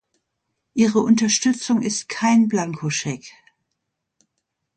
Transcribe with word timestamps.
Ihre 0.73 0.97
Unterstützung 0.97 1.83
ist 1.83 2.09
kein 2.09 2.47
Blankoscheck. 2.47 3.31